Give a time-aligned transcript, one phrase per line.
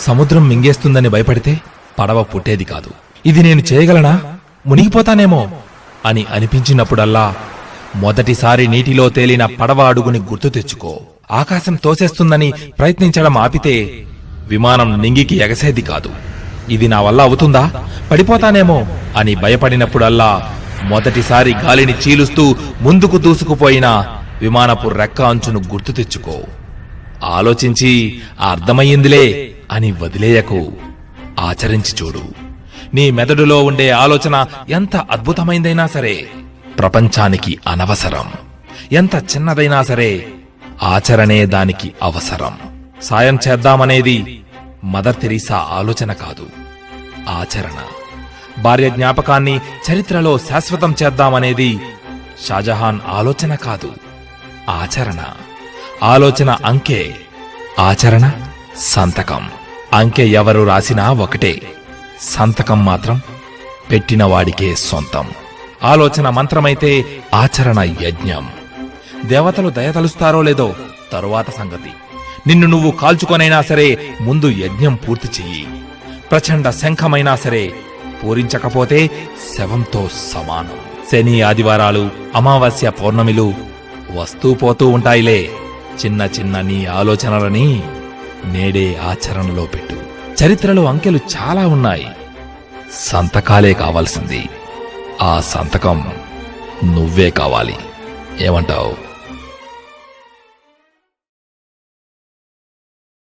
[0.00, 1.60] సముద్రం మింగేస్తుందని భయపడితే
[1.98, 2.90] పడవ పుట్టేది కాదు.
[3.26, 4.20] ఇది నేను చేయగలనా?
[4.66, 5.50] మునిగిపోతానేమో
[6.06, 7.34] అని అనిపించినప్పుడల్లా
[7.96, 11.00] మొదటిసారి నీటిలో తేలిన పడవ అడుగుని గుర్తు తెచ్చుకో.
[11.30, 14.04] ఆకాశం తోసేస్తుందని ప్రయత్నించడం ఆపితే
[14.48, 16.10] విమానం నింగికి ఎగసేది కాదు.
[16.68, 17.86] ఇది నా వల్ల అవుతుందా?
[18.10, 18.86] పడిపోతానేమో
[19.16, 24.06] అని భయపడినప్పుడల్లా మొదటిసారి గాలిని చీలుస్తూ ముందుకు దూసుకుపోయిన
[24.40, 26.40] విమానపు రెక్క అంచును గుర్తు తెచ్చుకో.
[27.24, 29.49] ఆలోచించి అర్థమయ్యిందిలే.
[29.70, 30.72] అని వదిలేయకు.
[31.40, 32.22] ఆచరించి చూడు.
[32.94, 36.28] నీ మెదడులో ఉండే ఆలోచన ఎంత అద్భుతమైందైనా సరే
[36.78, 38.32] ప్రపంచానికి అనవసరం.
[38.92, 40.28] ఎంత చిన్నదైనా సరే
[40.82, 42.58] ఆచరణే దానికి అవసరం.
[43.02, 44.44] సాయం చేద్దామనేది
[44.84, 46.46] మదర్ తెరీసా ఆలోచన కాదు
[47.28, 47.78] ఆచరణ.
[48.62, 49.60] భార్య జ్ఞాపకాన్ని
[49.92, 51.78] చరిత్రలో శాశ్వతం చేద్దామనేది
[52.48, 53.92] షాజహాన్ ఆలోచన కాదు
[54.68, 55.24] ఆచరణ.
[56.02, 57.14] ఆలోచన అంకే
[57.78, 58.30] ఆచరణ
[58.76, 59.48] సంతకం.
[59.92, 61.62] అంకె ఎవరు రాసినా ఒకటే.
[62.22, 63.20] సంతకం మాత్రం
[63.90, 65.28] పెట్టిన వాడికే సొంతం.
[65.82, 68.48] ఆలోచన మంత్రమైతే ఆచరణ యజ్ఞం.
[69.24, 70.74] దేవతలు దయతలుస్తారో లేదో
[71.12, 71.90] తరువాత సంగతి.
[72.46, 75.66] నిన్ను నువ్వు కాల్చుకొనైనా సరే ముందు యజ్ఞం పూర్తి చెయ్యి.
[76.30, 77.72] ప్రచండ శంఖమైనా సరే
[78.24, 79.10] పూరించకపోతే
[79.58, 80.78] శవంతో సమానం.
[81.12, 83.54] శని ఆదివారాలు అమావాస్య పౌర్ణమిలు
[84.14, 85.50] వస్తూ పోతూ ఉంటాయిలే.
[86.04, 87.82] చిన్న చిన్న నీ ఆలోచనలని
[88.44, 89.96] నేడే ఆచరణలో పెట్టు.
[90.44, 92.06] చరిత్రలో అంకెలు చాలా ఉన్నాయి.
[92.92, 94.48] సంతకాలే కావాల్సింది.
[95.22, 96.12] ఆ సంతకం
[96.84, 97.76] నువ్వే కావాలి.
[98.40, 99.09] ఏమంటావు?